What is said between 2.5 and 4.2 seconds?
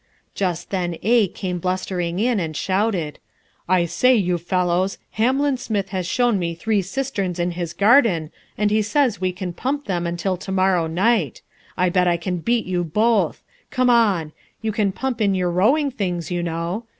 shouted, "I say,